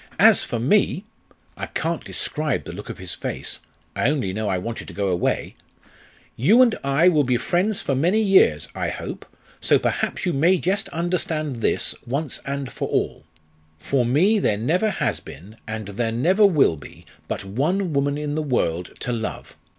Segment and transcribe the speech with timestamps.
[0.17, 1.05] As for me'
[1.55, 3.59] I can't describe the look of his face;
[3.95, 5.53] I only know I wanted to go away
[6.35, 9.27] 'you and I will be friends for many years, I hope,
[9.59, 13.25] so perhaps you may just understand this, once for all.
[13.77, 18.33] For me there never has been, and there never will be, but one woman in
[18.33, 19.55] the world to love.